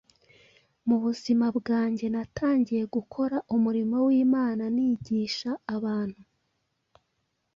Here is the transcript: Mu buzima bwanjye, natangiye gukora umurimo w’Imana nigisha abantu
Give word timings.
Mu 0.87 0.97
buzima 1.03 1.45
bwanjye, 1.57 2.05
natangiye 2.13 2.83
gukora 2.95 3.35
umurimo 3.55 3.95
w’Imana 4.07 4.63
nigisha 4.75 5.51
abantu 5.75 6.21